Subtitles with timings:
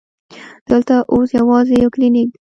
[0.69, 2.37] دلته اوس یوازې یو کلینک دی.